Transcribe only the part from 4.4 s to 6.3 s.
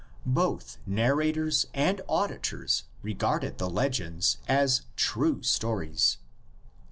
as "true" stories.